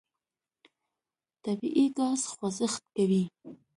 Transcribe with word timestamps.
طبیعي 1.43 1.85
ګاز 1.97 2.21
خوځښت 2.33 2.83
کوي. 2.95 3.23